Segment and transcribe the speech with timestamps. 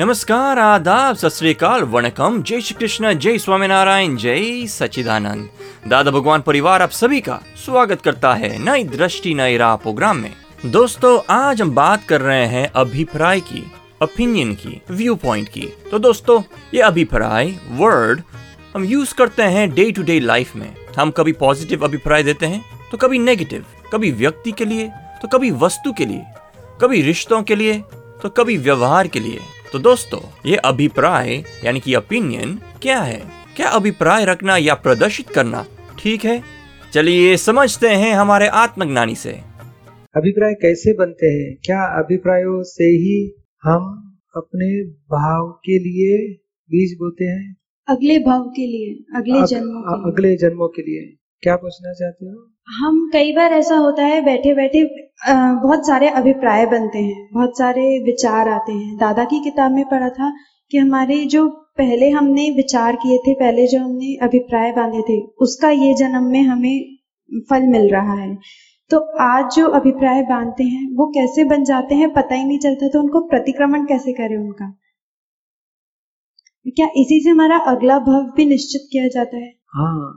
[0.00, 5.48] नमस्कार, आदाब, सत श्रीकाल, वणकम। जय श्री कृष्ण जय स्वामीनारायण, जय सचिदानंद
[5.88, 10.32] दादा भगवान परिवार आप सभी का स्वागत करता है नई दृष्टि, नई राह प्रोग्राम में।
[10.66, 13.62] दोस्तों, आज हम बात कर रहे हैं अभिप्राय की
[14.02, 16.40] ओपिनियन की व्यू पॉइंट की। तो दोस्तों,
[16.74, 18.22] ये अभिप्राय वर्ड
[18.74, 22.64] हम यूज़ करते हैं डे टू डे लाइफ में। हम कभी पॉजिटिव अभिप्राय देते हैं
[22.90, 24.90] तो कभी नेगेटिव कभी व्यक्ति के लिए
[25.22, 26.24] तो कभी वस्तु के लिए।
[26.80, 27.78] कभी रिश्तों के लिए
[28.22, 29.38] तो कभी व्यवहार के लिए।
[29.72, 33.22] तो दोस्तों ये अभिप्राय यानी कि ओपिनियन क्या है?
[33.56, 35.66] क्या अभिप्राय रखना या प्रदर्शित करना
[35.98, 36.42] ठीक है?
[36.92, 39.32] चलिए समझते हैं हमारे आत्मज्ञानी से।
[40.16, 41.56] अभिप्राय कैसे बनते हैं?
[41.64, 46.32] क्या अभिप्रायों से ही हम अपने भाव के लिए
[46.70, 47.56] बीज बोते हैं?
[47.88, 51.92] अगले भाव के लिए अगले अग- जन्मों के लिए। अगले जन्मों के लिए। क्या पूछना
[51.92, 52.49] चाहते हो?
[52.70, 54.82] हम कई बार ऐसा होता है बैठे बैठे
[55.62, 60.08] बहुत सारे अभिप्राय बनते हैं, बहुत सारे विचार आते हैं। दादा की किताब में पढ़ा
[60.10, 60.30] था
[60.72, 61.48] कि हमारे जो
[61.78, 66.42] पहले हमने विचार किए थे, पहले जो हमने अभिप्राय बांधे थे, उसका ये जन्म में
[66.42, 66.96] हमें
[67.50, 68.34] फल मिल रहा है।
[68.90, 72.88] तो आज जो अभिप्राय बांधते हैं, वो कैसे बन जाते हैं, पता ही नहीं चलता
[72.88, 74.72] तो उनको प्रतिक्रमण कैसे करें उनका?
[76.66, 79.52] क्या इसी से हमारा अगला भव भी निश्चित किया जाता है?
[79.68, 80.10] हाँ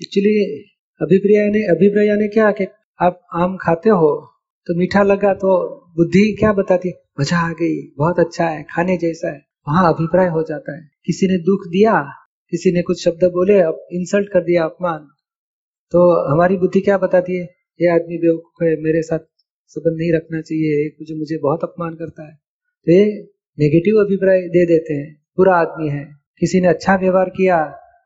[0.00, 0.34] एक्चुअली
[1.00, 2.64] अभिप्राय ने अभिप्राय ने क्या कि
[3.00, 4.08] आप आम खाते हो
[4.66, 5.50] तो मीठा लगा तो
[5.96, 6.92] बुद्धि क्या बताती?
[7.20, 11.26] मज़ा आ गई, बहुत अच्छा है, खाने जैसा है। वहाँ अभिप्राय हो जाता है। किसी
[11.26, 11.92] ने दुख दिया,
[12.52, 15.06] किसी ने कुछ शब्द बोले, अब इंसल्ट कर दिया अपमान
[15.92, 16.00] तो
[16.32, 17.44] हमारी बुद्धि क्या बताती है?
[17.80, 19.26] ये आदमी बेवकूफ़ है, मेरे साथ
[19.68, 22.34] संबंध नहीं रखना चाहिए मुझे मुझे बहुत अपमान करता है।
[22.86, 23.04] तो ये
[23.58, 26.04] नेगेटिव अभिप्राय दे देते हैं। बुरा आदमी है।
[26.40, 27.60] किसी ने अच्छा व्यवहार किया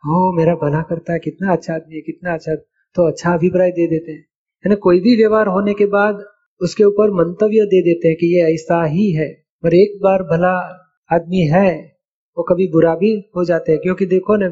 [0.04, 2.54] हो मेरा भला करता है, कितना अच्छा आदमी है, कितना अच्छा
[2.96, 4.24] तो अच्छा अभिप्राय दे देते हैं।
[4.64, 4.74] है ना?
[4.76, 6.24] कोई भी व्यवहार होने के बाद
[6.60, 9.28] उसके ऊपर मंतव्य दे देते हैं कि ये ऐसा ही है।
[9.64, 10.52] पर एक बार भला
[11.10, 11.70] आदमी है,
[12.36, 14.48] वो कभी बुरा भी हो जाते हैं। क्योंकि देखो ना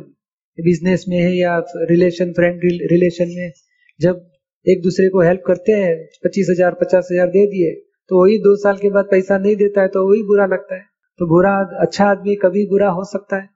[0.59, 1.59] बिज़नेस में है या
[1.91, 3.53] रिलेशन फ्रेंड रिलेशन में
[4.01, 4.27] जब
[4.67, 7.71] एक दूसरे को हेल्प करते हैं, पच्चीस हज़ार, पचास हज़ार दे दिए
[8.11, 10.83] तो वही दो साल के बाद पैसा नहीं देता है तो वही बुरा लगता है।
[11.21, 13.49] तो बुरा अच्छा आदमी कभी बुरा हो सकता है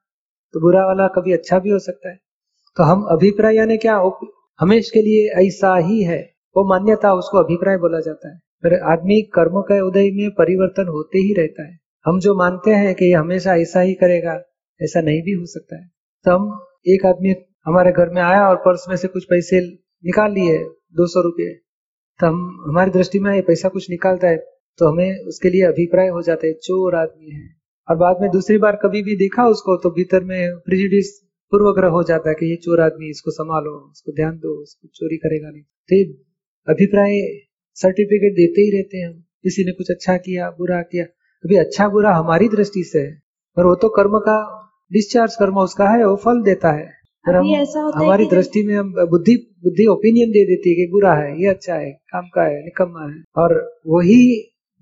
[0.55, 2.17] तो बुरा वाला कभी अच्छा भी हो सकता है।
[2.77, 3.99] तो हम अभिप्राय यानी क्या?
[4.61, 6.21] हमेश के लिए ऐसा ही है।
[6.57, 11.19] वो मान्यता, उसको अभिप्राय बोला जाता है। फिर आदमी कर्म के उदय में परिवर्तन होते
[11.19, 14.41] ही रहता है। हम जो मानते हैं कि हमेशा ऐसा ही करेगा,
[14.81, 15.91] ऐसा नहीं भी हो सकता है।
[16.25, 17.35] तो हम एक आदमी
[17.67, 19.61] हमारे घर में आया और पर्स में से कुछ पैसे
[20.05, 20.59] निकाल लिए,
[20.95, 21.55] दो सौ रुपये।
[22.21, 24.37] तो हम, हमारी दृष्टि में ये पैसा कुछ निकालता है
[24.79, 27.49] तो हमें उसके लिए अभिप्राय हो जाता है, चोर आदमी है।
[27.89, 31.11] और बाद में दूसरी बार कभी भी देखा उसको तो भीतर में प्रिजुडिस
[31.55, 35.17] पूर्वग्रह हो जाता है कि ये चोर आदमी इसको संभालो उसको ध्यान दो इसको चोरी
[35.17, 36.05] करेगा नहीं। तो ये
[36.69, 37.21] अभिप्राय
[37.77, 41.05] सर्टिफिकेट देते ही रहते हैं हम। किसी ने कुछ अच्छा किया बुरा किया
[41.45, 43.13] अभी अच्छा बुरा हमारी दृष्टि से है।
[43.57, 44.37] पर वो तो कर्म का
[44.93, 46.87] डिस्चार्ज कर्म उसका है वो फल देता है।
[47.25, 50.91] पर हम ऐसा होता हमारी दृष्टि में हम बुद्धि बुद्धि ओपिनियन दे देती है कि
[50.93, 54.21] बुरा है ये अच्छा है काम का है निकम्मा है। और वही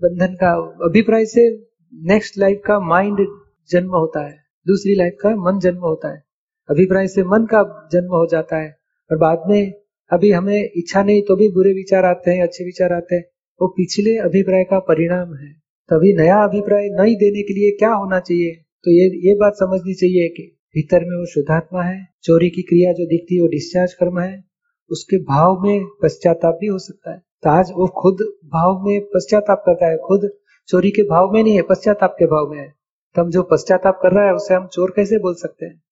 [0.03, 0.53] बंधन का
[0.85, 1.49] अभिप्राय से
[1.93, 3.27] नेक्स्ट लाइफ का माइंड
[3.71, 6.32] जन्म होता है। दूसरी लाइफ का मन जन्म होता है।
[6.71, 8.77] अभिप्राय से मन का जन्म हो जाता है,
[9.11, 9.73] और बाद में
[10.11, 13.25] अभी हमें इच्छा नहीं तो भी बुरे विचार आते हैं, अच्छे विचार आते हैं।
[13.61, 15.53] वो पिछले अभिप्राय का परिणाम है।
[15.89, 18.53] तभी नया अभिप्राय नहीं देने के लिए क्या होना चाहिए?
[18.85, 22.93] तो ये ये बात समझनी चाहिए कि भीतर में वो शुद्धात्मा है, चोरी की क्रिया
[22.93, 24.45] जो दिखती है वो डिस्चार्ज कर्म है,
[24.91, 29.63] उसके भाव में पश्चाताप भी हो सकता है। तो आज वो खुद भाव में पश्चाताप
[29.67, 30.31] करता है, खुद
[30.69, 32.75] चोरी के भाव में नहीं है, पश्चाताप के भाव में है।
[33.15, 35.83] तो हम जो पश्चाताप कर रहा है, उसे हम चोर कैसे बोल सकते हैं?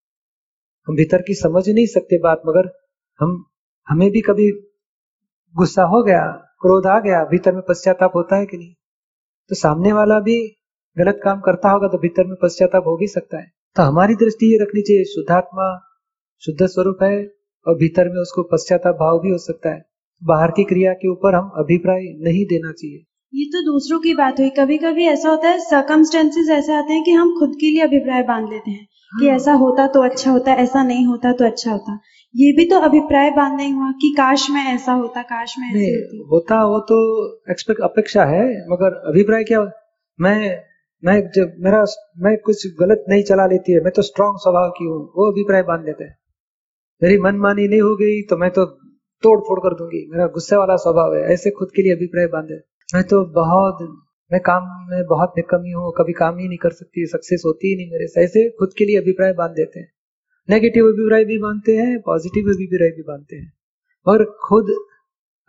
[0.90, 2.72] हम भीतर की समझ नहीं सकते बात, मगर
[3.20, 3.44] हम,
[3.88, 4.50] हमें भी कभी
[5.56, 6.26] गुस्सा हो गया,
[6.60, 8.74] क्रोध आ गया, भीतर में पश्चाताप होता है कि नहीं?
[9.48, 10.56] तो सामने वाला भी
[10.98, 14.52] गलत काम करता होगा तो भीतर में पश्चाताप हो भी सकता है। तो हमारी दृष्टि
[14.52, 15.86] ये रखनी चाहिए, शुद्धात्मा
[16.40, 17.34] शुद्ध स्वरूप है
[17.66, 19.84] और भीतर में उसको पश्चाताप भाव भी हो सकता है।
[20.24, 23.04] बाहर की क्रिया के ऊपर हम अभिप्राय नहीं देना चाहिए।
[23.34, 27.04] ये तो दूसरों की बात हुई। कभी कभी ऐसा होता है सर्कमस्टेंसेस ऐसे आते हैं
[27.04, 30.52] कि हम खुद के लिए अभिप्राय बाँध लेते हैं। कि। ऐसा होता तो अच्छा होता
[30.58, 31.98] ऐसा नहीं होता तो अच्छा होता।
[32.34, 35.90] ये भी तो अभिप्राय बांधना ही हुआ कि काश मैं ऐसा होता काश मैं ऐसी
[35.90, 36.98] होती। होता वो तो
[37.50, 39.60] एक्सपेक्ट अपेक्षा है मगर अभिप्राय क्या
[40.18, 40.38] मैं
[41.02, 41.84] मैं जब मेरा
[42.18, 45.62] मैं कुछ गलत नहीं चला लेती है मैं तो स्ट्रांग स्वभाव की हूँ वो अभिप्राय
[45.62, 46.16] बाँध लेते हैं।
[47.02, 48.64] मेरी मनमानी नहीं हो गई तो मैं तो
[49.22, 52.60] तोड़ फोड़ कर दूँगी। मेरा गुस्से वाला स्वभाव है ऐसे खुद के लिए अभिप्राय बांधे।
[52.88, 53.78] मैं तो बहुत
[54.30, 57.76] मैं काम में बहुत निकमी हूँ, कभी काम ही नहीं कर सकती सक्सेस होती ही
[57.76, 59.92] नहीं मेरे से। ऐसे खुद के लिए अभिप्राय बाँध देते हैं।
[60.48, 63.52] नेगेटिव अभिप्राय भी बांधते हैं पॉजिटिव अभिप्राय भी बांधते हैं।
[64.06, 64.70] और खुद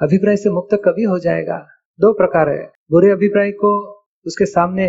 [0.01, 1.57] अभिप्राय से मुक्त कभी हो जाएगा।
[1.99, 3.71] दो प्रकार है। बुरे अभिप्राय को
[4.25, 4.87] उसके सामने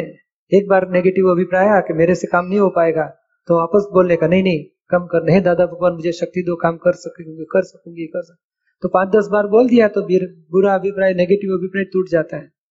[0.53, 3.05] एक बार नेगेटिव अभिप्राय आया कि मेरे से काम नहीं हो पाएगा
[3.49, 6.77] तो वापस बोलने का, नहीं नहीं, कम कर, नहीं, दादा भगवान, मुझे शक्ति दो, काम
[6.77, 11.15] कर सकूँगी कर सकूँगी कर सकूँगी। तो पाँच दस बार बोल दिया तो बुरा अभिप्राय
[11.15, 12.62] नेगेटिव अभिप्राय टूट जाता है।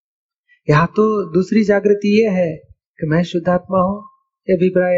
[0.68, 1.04] यहाँ तो
[1.34, 2.50] दूसरी जागृति ये है
[3.00, 4.02] कि मैं शुद्धात्मा हूँ,
[4.48, 4.96] ये अभिप्राय,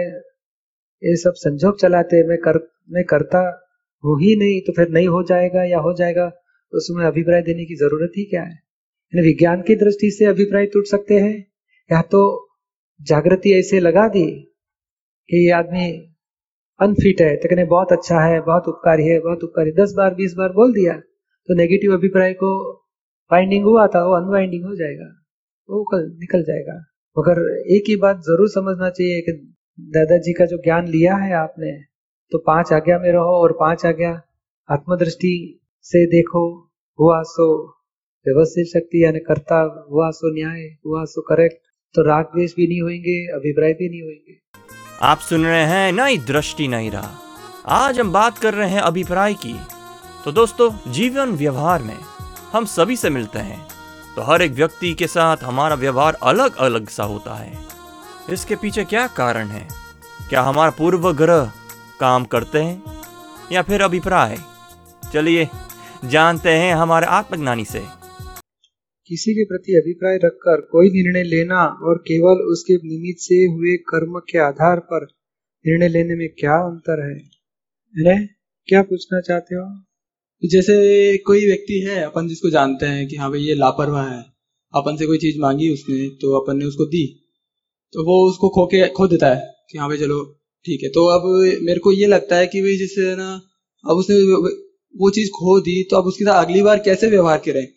[1.01, 2.59] ये सब संजोग चलाते मैं कर,
[2.91, 3.39] मैं करता
[4.03, 7.65] हूँ ही नहीं तो फिर नहीं हो जाएगा या हो जाएगा तो उसमें अभिप्राय देने
[7.65, 8.57] की ज़रूरत ही क्या है?
[9.13, 11.35] विज्ञान की दृष्टि से अभिप्राय टूट सकते हैं,
[11.89, 12.21] या तो
[12.99, 14.25] जागृति ऐसे लगा दी
[15.29, 15.87] कि ये आदमी
[16.79, 20.33] अनफिट है तो कहने बहुत अच्छा है, बहुत उपकारी है, बहुत उपकारी, दस बार, बीस
[20.37, 20.93] बार बोल दिया
[21.49, 22.53] तो नेगेटिव अभिप्राय को
[23.31, 25.13] बाइंडिंग हुआ था, वो अनबाइंडिंग हो जाएगा।
[25.69, 26.77] वो कल, निकल जाएगा।
[27.17, 27.39] मगर
[27.75, 29.31] एक ही बात ज़रूर समझना चाहिए कि
[29.79, 31.71] दादाजी का जो ज्ञान लिया है आपने
[32.31, 34.11] तो पाँच आज्ञा में रहो और पाँच आज्ञा
[34.69, 35.33] आत्मदृष्टि
[35.85, 36.43] से देखो।
[36.99, 37.45] हुआ सो
[38.25, 39.59] व्यवस्थित शक्ति यानी कर्ता,
[39.91, 41.57] हुआ सो न्याय, हुआ सो करेक्ट।
[41.95, 44.39] तो राग द्वेष भी नहीं होंगे अभिप्राय भी नहीं होंगे
[45.01, 47.11] आप सुन रहे हैं नई दृष्टि नहीं रहा।
[47.75, 49.53] आज हम बात कर रहे हैं अभिप्राय की।
[50.25, 51.97] तो दोस्तों, जीवन व्यवहार में
[52.51, 53.59] हम सभी से मिलते हैं।
[54.15, 57.57] तो हर एक व्यक्ति के साथ हमारा व्यवहार अलग अलग सा होता है।
[58.29, 59.67] इसके पीछे क्या कारण है?
[60.29, 61.51] क्या हमारा पूर्व ग्रह
[61.99, 62.83] काम करते हैं?
[63.51, 64.37] या फिर अभिप्राय?
[65.13, 65.49] चलिए,
[66.05, 67.83] जानते हैं हमारे आत्मज्ञानी से।
[69.07, 74.19] किसी के प्रति अभिप्राय रखकर कोई निर्णय लेना और केवल उसके निमित्त से हुए कर्म
[74.19, 75.07] के आधार पर
[75.67, 77.21] निर्णय लेने में क्या अंतर है?
[77.95, 78.25] ने?
[78.65, 79.83] क्या पूछना चाहते हो
[80.43, 84.23] जैसे कोई व्यक्ति है, अपन जिसको जानते हैं कि हाँ भाई ये लापरवाह है,
[84.73, 87.05] अपन से कोई चीज़ मांगी उसने तो अपन ने उसको दी।
[87.93, 89.41] तो वो उसको खो के, खो देता है
[89.71, 90.23] कि हाँ भाई चलो,
[90.65, 91.23] ठीक है। तो अब
[91.63, 93.41] मेरे को ये लगता है कि भाई जिससे ना,
[93.89, 94.15] अब उसने
[94.95, 97.67] वो चीज़ खो दी तो अब उसके साथ अगली बार कैसे व्यवहार करें?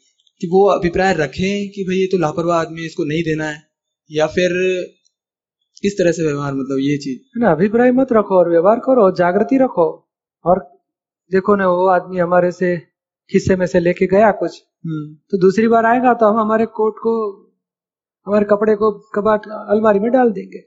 [0.40, 3.62] कि वो अभिप्राय रखें कि भाई ये तो लापरवाह आदमी है, इसको नहीं देना है,
[4.10, 4.50] या फिर
[5.82, 7.18] किस तरह से व्यवहार मतलब ये चीज़?
[7.18, 10.08] है ना, अभिप्राय मत रखो और व्यवहार करो, जागृति रखो।
[10.44, 10.75] और
[11.32, 12.72] देखो ना वो आदमी हमारे से
[13.30, 16.94] हिस्से में से लेके गया कुछ। हम्म। तो दूसरी बार आएगा तो हम हमारे कोट
[16.98, 17.14] को
[18.26, 20.58] हमारे कपड़े को कबाट अलमारी में डाल देंगे।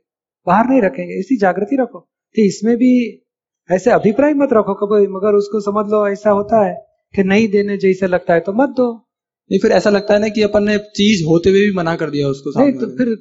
[0.47, 3.25] बाहर नहीं रखेंगे इसी जागृति रखो। तो इसमें भी
[3.71, 7.77] ऐसे अभिप्राय मत रखो कभी मगर उसको समझ लो ऐसा होता है कि नहीं देने
[7.77, 9.05] जैसे लगता है तो मत दो।
[9.51, 12.09] नहीं फिर ऐसा लगता है ना कि अपन ने चीज़ होते हुए भी मना कर
[12.09, 13.15] दिया उसको नहीं तो फिर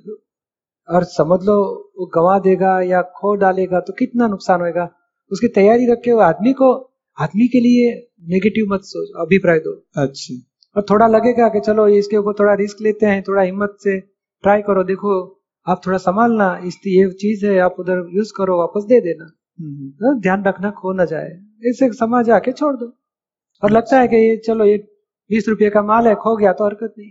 [0.88, 4.88] और समझ लो वो गवा देगा या खो डालेगा तो कितना नुकसान होगा
[5.32, 6.87] उसकी तैयारी रखे हुए आदमी को
[7.18, 7.90] आदमी के लिए
[8.28, 10.34] नेगेटिव मत सोच अभिप्राय दो। अच्छा।
[10.76, 14.00] और थोड़ा लगेगा कि चलो इसके ऊपर थोड़ा रिस्क लेते हैं थोड़ा हिम्मत से
[14.44, 18.84] ट्राई करो देखो आप थोड़ा संभालना इस ये चीज़ है आप उधर यूज़ करो वापस
[18.84, 19.30] दे देना।
[19.60, 21.30] हम्म। तो ध्यान रखना खो ना जाए।
[21.64, 22.92] इसे समाज आके छोड़ दो।
[23.62, 24.76] और लगता है कि ये चलो ये
[25.30, 27.10] बीस रुपये का माल है खो गया तो हरकत नहीं।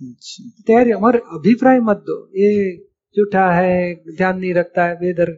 [0.00, 2.76] अच्छा। तैयारी और अभिप्राय मत दो। ये
[3.16, 5.30] झूठा है ध्यान नहीं रखता है बेदर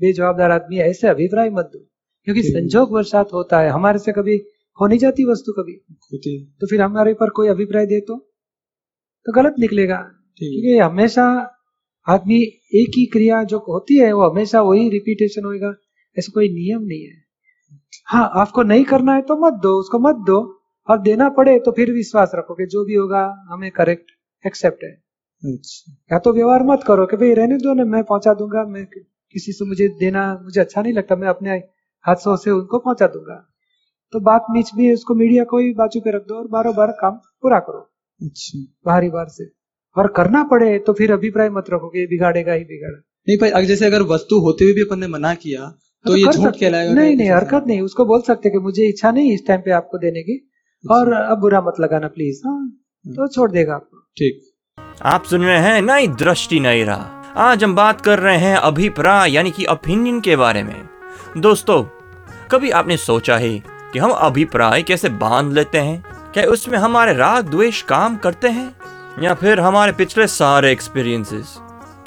[0.00, 1.88] बेजवाबदार आदमी है ऐसे अभिप्राय मत दो।
[2.26, 4.36] क्योंकि संजोग वर्षात होता है हमारे से कभी
[4.78, 5.74] हो नहीं जाती वस्तु कभी।
[6.60, 8.16] तो फिर हमारे ऊपर कोई अभिप्राय दे तो
[9.26, 9.96] तो गलत निकलेगा।
[10.38, 11.24] क्योंकि हमेशा
[12.06, 12.40] आदमी
[12.74, 15.74] एक ही क्रिया जो होती है वो हमेशा वही रिपीटेशन होएगा।
[16.16, 17.16] ऐसा कोई नियम नहीं है।
[18.06, 20.38] हाँ आपको नहीं करना है तो मत दो उसको मत दो।
[20.88, 24.10] और देना पड़े तो फिर विश्वास रखो कि जो भी होगा हमें करेक्ट
[24.44, 24.90] एक्सेप्ट है।
[25.42, 28.84] अच्छा। या तो व्यवहार मत करो कि भाई रहने दो ना मैं पहुँचा दूँगा मैं
[29.34, 31.50] किसी से मुझे देना मुझे अच्छा नहीं लगता मैं अपने
[32.04, 33.44] हाथों से उनको पहुँचा दूँगा।
[34.12, 36.92] तो बात बीच में उसको मीडिया को ही बाजू पे रख दो और बारो बार
[37.00, 37.80] काम पूरा करो।
[38.20, 39.50] अच्छा। बाहरी बार से।
[39.96, 43.86] और करना पड़े तो फिर अभिप्राय मत रखो कि बिगाड़ेगा ही बिगाड़ा। नहीं भाई जैसे
[43.86, 47.16] अगर वस्तु होते हुए भी अपन ने मना किया तो, तो ये झूठ कहलाएगा नहीं
[47.16, 50.22] नहीं हरकत नहीं। उसको बोल सकते कि मुझे इच्छा नहीं इस टाइम पे आपको देने
[50.22, 50.38] की।
[50.84, 52.68] और अब बुरा मत लगाना प्लीज़ हाँ
[53.06, 54.40] तो छोड़ देगा आपको। ठीक।
[55.06, 59.32] आप सुन रहे हैं नई दृष्टि नई राह। आज हम बात कर रहे हैं अभिप्राय
[59.32, 60.97] यानी कि ओपिनियन के बारे में।
[61.40, 61.82] दोस्तों,
[62.50, 66.02] कभी आपने सोचा है कि हम अभिप्राय कैसे बाँध लेते हैं?
[66.32, 68.74] क्या उसमें हमारे राग द्वेष काम करते हैं?
[69.22, 71.56] या फिर हमारे पिछले सारे एक्सपीरियंसेस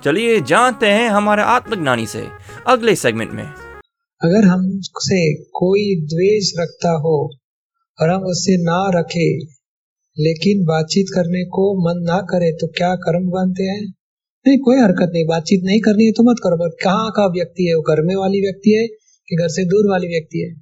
[0.03, 2.25] चलिए जानते हैं हमारे आत्मज्ञानी से
[2.67, 7.15] अगले सेगमेंट में। अगर हमसे कोई द्वेष रखता हो
[7.99, 9.37] और हम उससे ना रखे,
[10.17, 13.81] लेकिन बातचीत करने को मन ना करे तो क्या कर्म बनते हैं?
[14.47, 17.67] नहीं, कोई हरकत नहीं, बातचीत नहीं करनी है तो मत करो बट कहाँ का व्यक्ति
[17.67, 18.87] है, वो घर में वाली व्यक्ति है
[19.31, 20.53] कि घर से दूर वाली व्यक्ति है।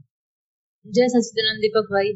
[0.88, 2.14] जय सचिदानंद दीपक भाई।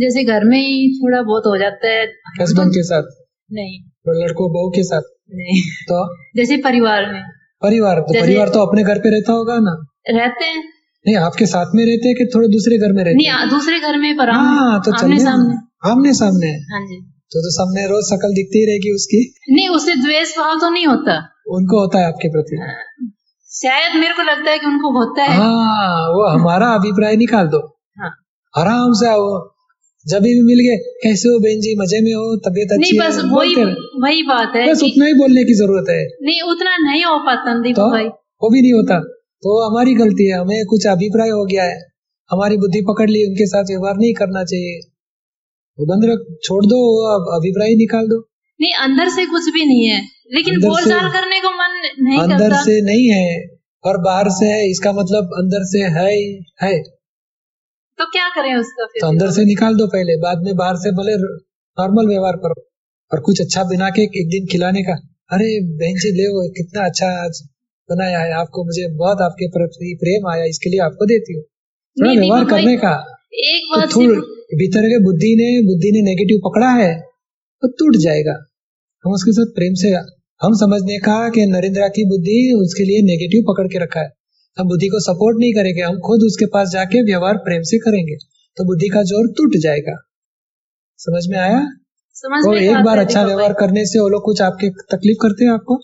[0.00, 2.06] जैसे घर में ही थोड़ा बहुत हो जाता है
[2.42, 3.02] हस्बैंड के साथ?
[3.52, 5.02] नहीं। लड़कों बहू के साथ?
[5.34, 6.16] नहीं। तो?
[6.36, 7.22] जैसे परिवार में।
[7.62, 8.00] परिवार?
[8.00, 9.86] तो परिवार तो अपने घर पे रहता होगा ना?
[10.08, 10.64] रहते हैं।
[11.06, 13.48] नहीं आपके साथ में रहते हैं कि थोड़े दूसरे घर में रहते नहीं हैं?
[13.48, 15.54] दूसरे घर में पर हाँ तो आमने सामने।
[15.90, 19.94] आमने सामने। हाँ जी। तो तो सामने रोज शकल दिखती ही रहेगी उसकी। नहीं उससे
[19.94, 22.56] द्वेष भाव तो नहीं होता। उनको होता है आपके प्रति।
[23.54, 27.58] शायद मेरे को लगता है कि उनको होता है। हाँ वो हमारा अभिप्राय निकाल दो।
[27.98, 28.10] हाँ।
[28.54, 29.26] आराम से आओ।
[30.06, 31.74] जब भी मिल गए कैसे हो बहन जी?
[31.80, 32.24] मज़े में हो?
[32.36, 33.54] तबीयत नहीं बस वही
[34.02, 37.54] वही बात है बस उतना ही बोलने की ज़रूरत है। नहीं उतना नहीं हो पाता
[37.72, 38.04] तो भाई।
[38.42, 38.98] वो भी नहीं होता।
[39.42, 41.78] तो हमारी गलती है। हमें कुछ अभिप्राय हो गया है।
[42.30, 44.78] हमारी बुद्धि पकड़ ली उनके साथ व्यवहार नहीं करना चाहिए।
[45.78, 46.80] वो बंद रख छोड़ दो
[47.36, 48.18] अभिप्राय निकाल दो।
[48.60, 52.62] नहीं अंदर से कुछ भी नहीं है। लेकिन बोलचाल करने को मन नहीं अंदर करता।
[52.62, 53.26] से नहीं है
[53.84, 56.12] और बाहर से है इसका मतलब अंदर से है
[56.62, 56.74] है
[57.98, 59.00] तो क्या करें उसका फिर?
[59.00, 62.62] तो अंदर से निकाल दो पहले बाद में बाहर से भले नॉर्मल व्यवहार करो
[63.12, 64.94] और कुछ अच्छा बना के एक दिन खिलाने का।
[65.32, 67.42] अरे बहन जी ले वो कितना अच्छा आज
[67.88, 71.42] बनाया है आपको मुझे बहुत आपके प्रति प्रेम आया इसके लिए आपको देती हूँ।
[71.96, 72.92] थोड़ा व्यवहार करने का।
[73.44, 76.90] एक तो बात भीतर के बुद्धि ने बुद्धि ने नेगेटिव पकड़ा है
[77.62, 78.34] तो टूट जाएगा।
[79.04, 79.88] हम उसके साथ प्रेम से
[80.40, 84.10] हम समझने का कि नरेंद्र की बुद्धि उसके लिए नेगेटिव पकड़ के रखा है।
[84.56, 88.16] हम बुद्धि को सपोर्ट नहीं करेंगे हम खुद उसके पास जाके व्यवहार प्रेम से करेंगे
[88.56, 89.96] तो बुद्धि का ज़ोर टूट जाएगा।
[90.98, 91.60] समझ में आया?
[92.16, 95.44] समझ और में एक बार अच्छा व्यवहार करने से वो लोग कुछ आपके तकलीफ़ करते
[95.44, 95.76] हैं आपको?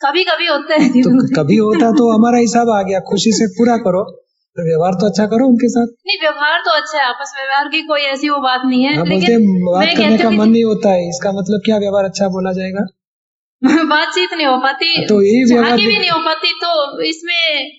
[0.00, 3.76] कभी कभी होता है तो कभी होता तो हमारा हिसाब आ गया खुशी से पूरा
[3.84, 4.02] करो।
[4.56, 7.82] फिर व्यवहार तो अच्छा करो उनके साथ। नहीं व्यवहार तो अच्छा है आपस व्यवहार की
[7.82, 10.64] कोई ऐसी वो बात नहीं है बोलते लेकिन हैं, बात मैं करने का मन नहीं
[10.64, 12.84] होता है इसका मतलब क्या व्यवहार अच्छा बोला जाएगा?
[13.84, 17.70] बातचीत नहीं हो पाती। तो यही व्यवहार भी नहीं हो पाती तो इसमें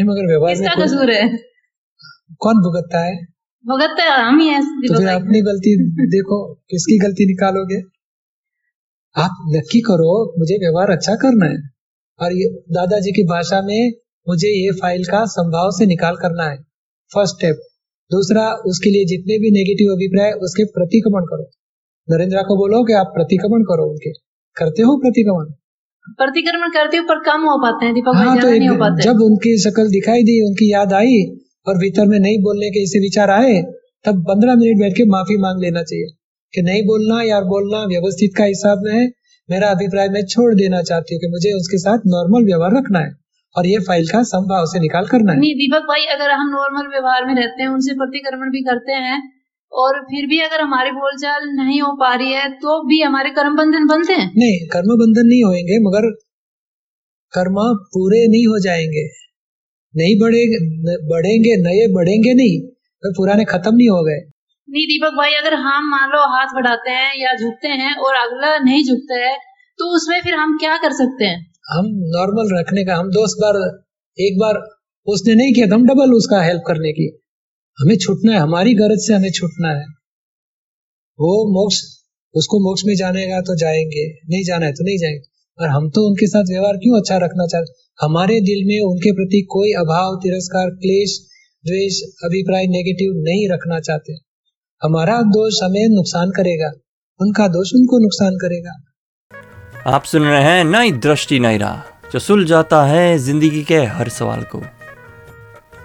[0.00, 1.38] मगर व्यवहार कोई- कसूर है?
[2.40, 3.16] कौन भुगतता है?
[3.66, 7.80] भुगतते हम ही हैं तो फिर अपनी गलती देखो किसकी गलती निकालोगे?
[9.16, 11.56] आप नक्की करो मुझे व्यवहार अच्छा करना है।
[12.20, 13.92] और ये दादाजी की भाषा में
[14.26, 16.56] मुझे ये फ़ाइल का संभाव से निकाल करना है।
[17.10, 17.62] फ़र्स्ट स्टेप
[18.10, 21.44] दूसरा उसके लिए जितने भी नेगेटिव अभिप्राय उसके प्रतिक्रमण करो।
[22.08, 24.12] नरेंद्र को बोलो कि आप प्रतिक्रमण करो उनके।
[24.56, 25.52] करते हो प्रतिक्रमण?
[26.18, 29.20] प्रतिक्रमण करते हूँ पर कम हो पाते हैं दीपक हाँ तो नहीं हो पाते। जब
[29.22, 31.20] उनकी शक्ल दिखाई दी उनकी याद आई
[31.66, 33.60] और भीतर में नहीं बोलने के ऐसे विचार आए
[34.04, 36.06] तब पंद्रह मिनट बैठ के माफ़ी मांग लेना चाहिए
[36.54, 39.06] कि नहीं बोलना यार बोलना व्यवस्थित का हिसाब में है।
[39.48, 43.10] मेरा अभिप्राय मैं छोड़ देना चाहती हूँ कि मुझे उसके साथ नॉर्मल व्यवहार रखना है।
[43.56, 46.86] और ये फ़ाइल का संभाव से निकाल करना है। नहीं दीपक भाई अगर हम नॉर्मल
[46.86, 49.32] व्यवहार में रहते हैं उनसे प्रतिक्रमण भी करते हैं
[49.72, 53.56] और फिर भी अगर हमारी बोलचाल नहीं हो पा रही है तो भी हमारे कर्म
[53.56, 56.10] बंधन बनते हैं। नहीं कर्म बंधन नहीं होंगे मगर
[57.32, 57.54] कर्म
[57.86, 59.08] पूरे नहीं हो जाएँगे।
[59.94, 62.66] नहीं बढ़ेंगे न- बढ़ेंगे नए बढ़ेंगे नहीं
[63.04, 64.20] पर पुराने खत्म नहीं हो गए।
[64.68, 68.58] नहीं दीपक भाई अगर हम मान लो हाथ बढ़ाते हैं या झुकते हैं और अगला
[68.58, 69.36] नहीं झुकता है
[69.78, 71.49] तो उसमें फिर हम क्या कर सकते हैं?
[71.70, 73.82] हम नॉर्मल रखने का, हम दस बार,
[74.18, 74.54] एक बार
[75.06, 77.20] उसने नहीं किया तो हम डबल उसका हेल्प करने की।
[77.80, 79.84] हमें छूटना है, हमारी गरज से हमें छूटना है।
[81.20, 81.76] वो मोक्ष,
[82.34, 85.30] उसको मोक्ष में जानेगा तो जाएँगे, नहीं जाना है तो नहीं जाएँगे।
[85.62, 89.46] और हम तो उनके साथ व्यवहार क्यों अच्छा रखना चाहते हमारे दिल में उनके प्रति
[89.50, 91.26] कोई अभाव, तिरस्कार, क्लेश,
[91.66, 94.12] द्वेष, अभिप्राय नेगेटिव नहीं रखना चाहते।
[94.82, 96.72] हमारा दोष हमें नुकसान करेगा,
[97.20, 98.89] उनका दोष उनको नुकसान करेगा।
[99.86, 104.42] आप सुन रहे हैं नई दृष्टि, नई राह, जो सुलझाता है ज़िंदगी के हर सवाल
[104.42, 104.62] को।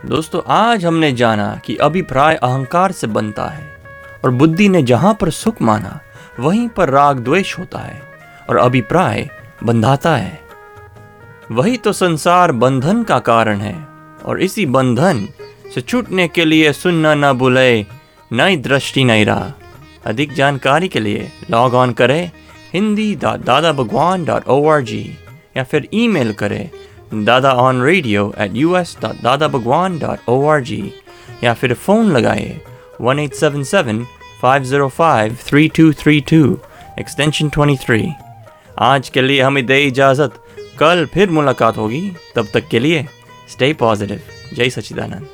[0.06, 3.64] दोस्तों, आज हमने जाना कि अभिप्राय अहंकार से बनता है,
[4.26, 6.00] और बुद्धि ने जहाँ पर सुख माना,
[6.40, 8.02] वहीं पर राग द्वेष होता है,
[8.50, 9.30] और अभिप्राय
[9.64, 10.40] बंधाता है।
[11.52, 13.88] वही तो संसार बंधन का कारण है,
[14.26, 15.28] और इसी बंधन
[15.76, 17.86] से छूटने के लिए सुनना न भूले
[18.32, 19.52] नई दृष्टि, नई राह।
[20.06, 22.32] अधिक जानकारी के लिए लॉग ऑन करें
[22.76, 25.18] हिंदी डॉट दादा भगवान डॉट ओ आर जी
[25.58, 26.70] या फिर ईमेल करें
[27.26, 30.92] Dada on radio at U S dot Dada Bhagwan dot O R G
[31.44, 32.62] या फिर फ़ोन लगाए
[33.02, 34.06] one eight seven seven
[34.42, 36.60] five zero five three two three two
[37.00, 38.12] extension twenty three
[38.80, 40.34] आज के लिए हमें दे इजाज़त।
[40.80, 43.06] कल फिर मुलाकात होगी। तब तक के लिए
[43.50, 44.22] स्टे पॉजिटिव
[44.54, 45.28] जय विज्ञान